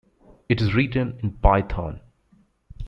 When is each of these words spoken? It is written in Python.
It 0.49 0.61
is 0.61 0.73
written 0.73 1.19
in 1.21 1.33
Python. 1.33 2.01